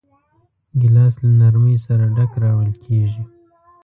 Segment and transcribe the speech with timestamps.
[0.79, 3.23] ګیلاس له نرمۍ سره ډک راوړل کېږي.